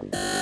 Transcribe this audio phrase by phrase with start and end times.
[0.00, 0.37] Yeah.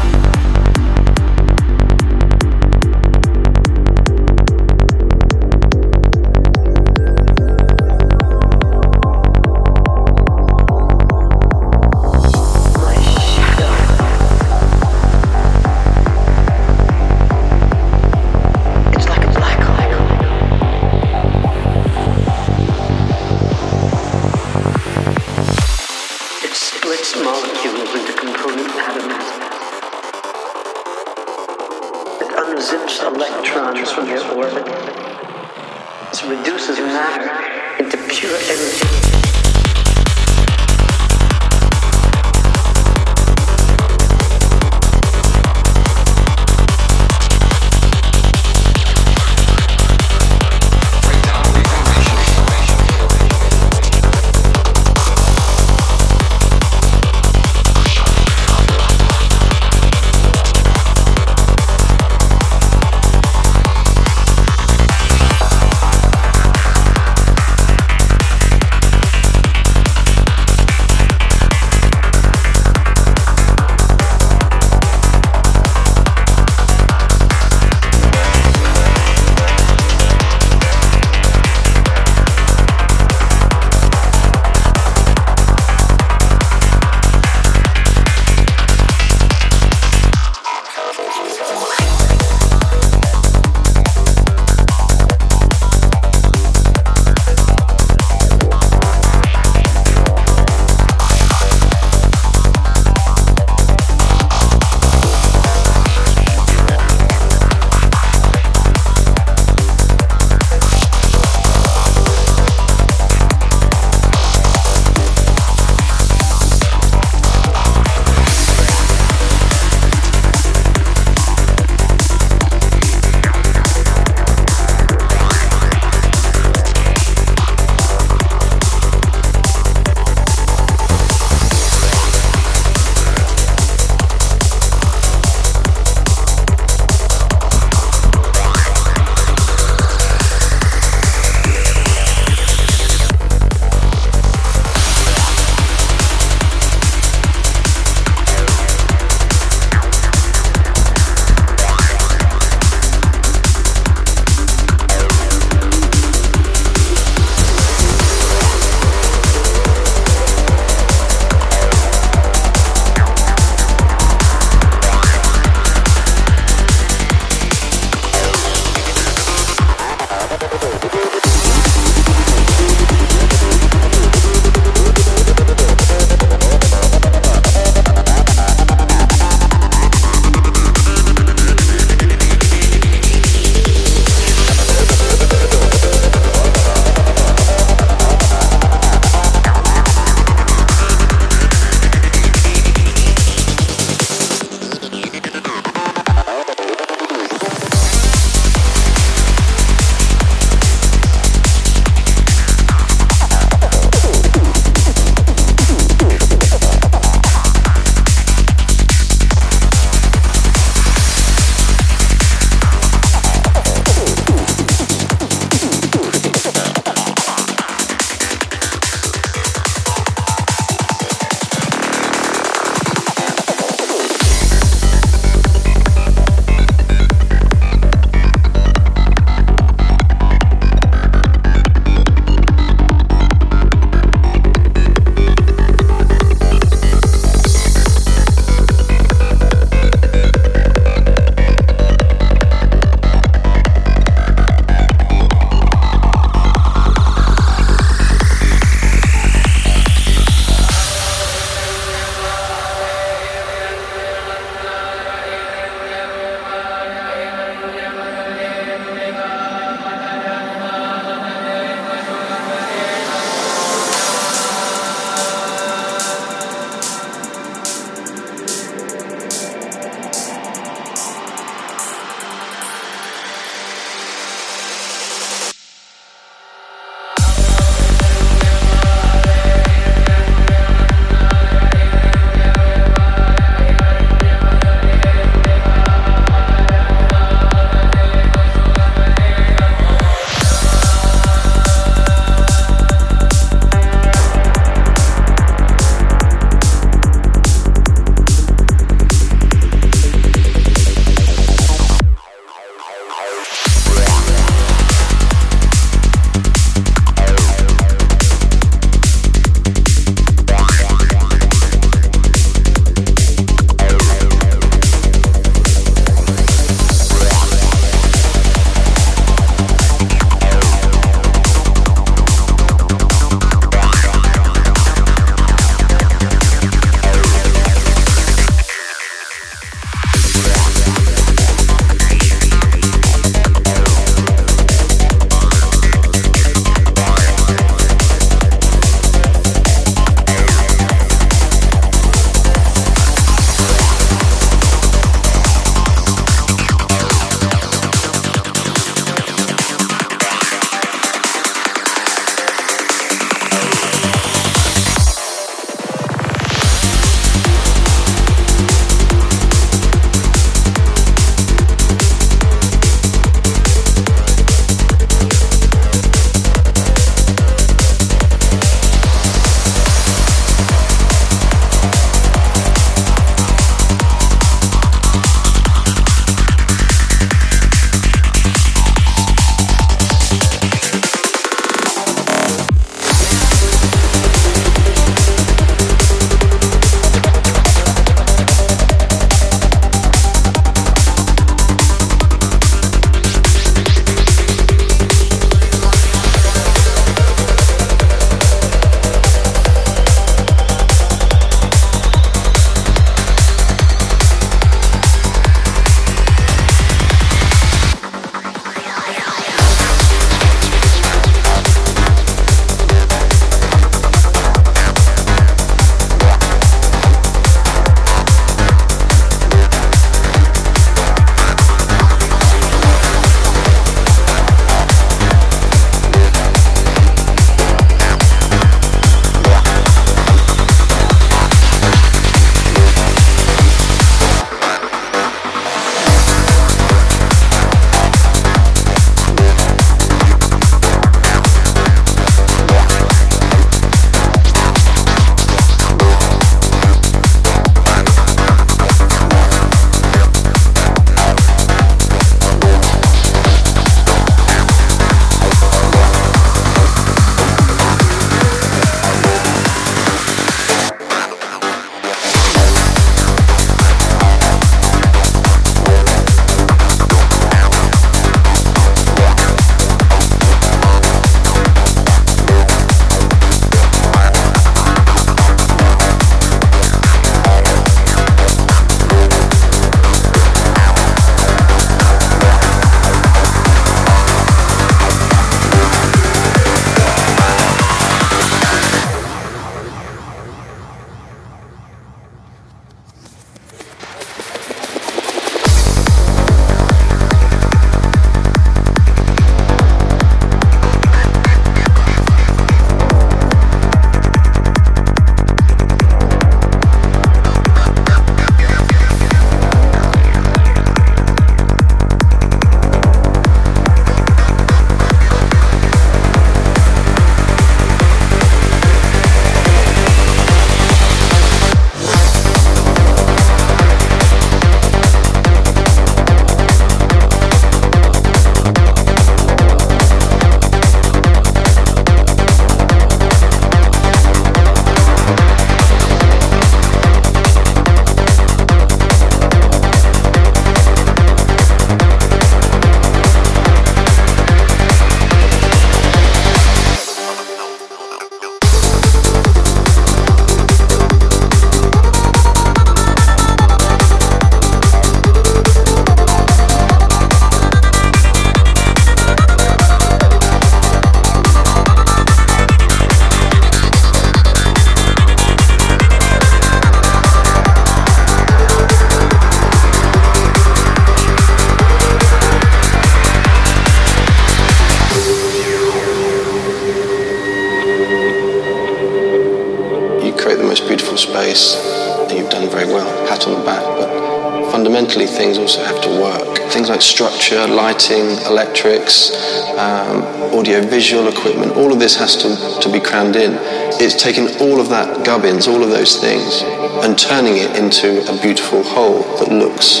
[585.16, 586.58] Fundamentally things also have to work.
[586.72, 589.30] Things like structure, lighting, electrics,
[589.78, 590.22] um,
[590.54, 593.52] audio visual equipment, all of this has to, to be crammed in.
[594.00, 596.62] It's taking all of that gubbins, all of those things,
[597.04, 600.00] and turning it into a beautiful whole that looks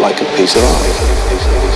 [0.00, 1.71] like a piece of art.